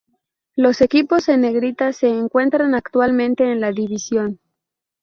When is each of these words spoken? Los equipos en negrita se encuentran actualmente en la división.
Los 0.55 0.81
equipos 0.81 1.29
en 1.29 1.41
negrita 1.41 1.93
se 1.93 2.07
encuentran 2.07 2.73
actualmente 2.73 3.43
en 3.51 3.61
la 3.61 3.71
división. 3.71 4.39